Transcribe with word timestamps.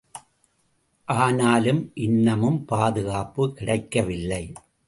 ஆனாலும் 1.07 1.91
இன்னமும் 1.95 2.65
பாதுகாப்பு 2.65 3.53
கிடைக்கவில்லை. 3.53 4.53